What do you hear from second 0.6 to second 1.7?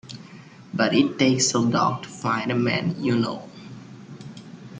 But it takes a